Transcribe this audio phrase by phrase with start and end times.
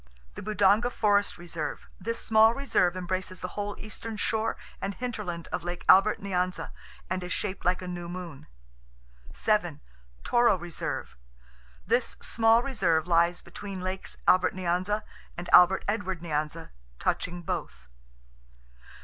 [0.33, 6.19] Budonga Forest Reserve.—This small reserve embraces the whole eastern shore and hinterland of Lake Albert
[6.19, 6.71] Nyanza,
[7.07, 8.47] and is shaped like a new moon.
[9.31, 9.79] 7.
[10.23, 15.03] Toro Reserve.—This small reserve lies between Lakes Albert Nyanza
[15.37, 17.87] and Albert Edward Nyanza, touching both.